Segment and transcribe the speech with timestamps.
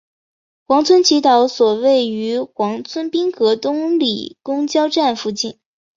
[0.65, 5.59] 黄村祈祷所位于黄村滨河东里公交站附近。